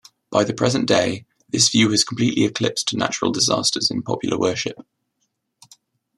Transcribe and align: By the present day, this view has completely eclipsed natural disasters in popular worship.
By 0.31 0.43
the 0.45 0.53
present 0.55 0.87
day, 0.87 1.27
this 1.49 1.69
view 1.69 1.91
has 1.91 2.03
completely 2.03 2.43
eclipsed 2.45 2.91
natural 2.95 3.31
disasters 3.31 3.91
in 3.91 4.01
popular 4.01 4.35
worship. 4.35 4.79